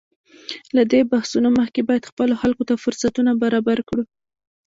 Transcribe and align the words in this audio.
له 0.75 0.83
دې 0.91 1.01
بحثونو 1.11 1.49
مخکې 1.59 1.81
باید 1.89 2.09
خپلو 2.11 2.33
خلکو 2.41 2.63
ته 2.69 2.75
فرصتونه 2.83 3.31
برابر 3.43 3.77
کړو. 3.89 4.03